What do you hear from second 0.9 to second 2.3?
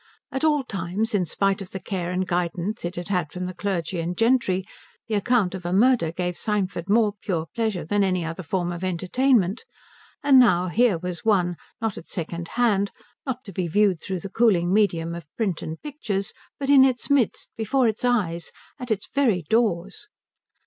in spite of the care and